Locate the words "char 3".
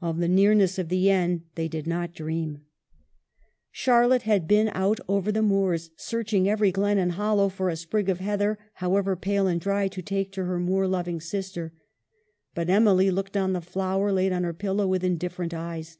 3.72-4.02